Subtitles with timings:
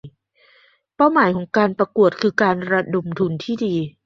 [0.95, 3.75] เป้าหมายของการประกวดคือการระดมทุนที่ดี